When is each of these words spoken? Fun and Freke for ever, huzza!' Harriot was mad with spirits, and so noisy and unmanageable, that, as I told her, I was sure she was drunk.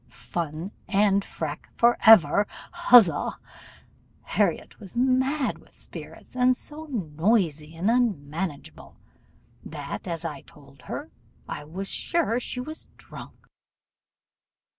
Fun 0.09 0.71
and 0.87 1.23
Freke 1.23 1.67
for 1.75 1.95
ever, 2.07 2.47
huzza!' 2.73 3.37
Harriot 4.23 4.79
was 4.79 4.95
mad 4.95 5.59
with 5.59 5.75
spirits, 5.75 6.35
and 6.35 6.57
so 6.57 6.85
noisy 6.85 7.75
and 7.75 7.91
unmanageable, 7.91 8.97
that, 9.63 10.07
as 10.07 10.25
I 10.25 10.41
told 10.41 10.81
her, 10.85 11.11
I 11.47 11.65
was 11.65 11.87
sure 11.87 12.39
she 12.39 12.59
was 12.59 12.87
drunk. 12.97 13.45